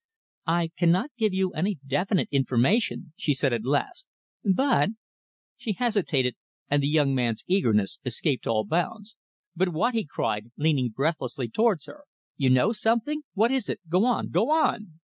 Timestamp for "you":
1.31-1.51, 12.35-12.49